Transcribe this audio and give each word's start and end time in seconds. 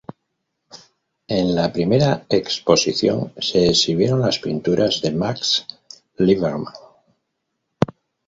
En 1.27 1.53
la 1.53 1.71
primera 1.71 2.25
exposición 2.27 3.33
se 3.37 3.67
exhibieron 3.69 4.21
las 4.21 4.39
pinturas 4.39 4.99
de 4.99 5.11
Max 5.11 5.67
Liebermann. 6.17 6.73